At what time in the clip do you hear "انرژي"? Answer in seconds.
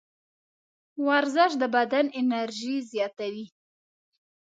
2.21-2.75